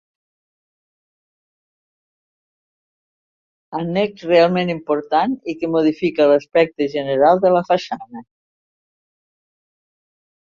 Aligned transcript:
Annex 3.81 4.23
realment 4.31 4.73
important 4.75 5.37
i 5.53 5.55
que 5.59 5.69
modifica 5.75 6.27
l'aspecte 6.31 6.87
general 6.97 7.43
de 7.45 7.51
la 7.57 7.63
façana. 7.71 8.25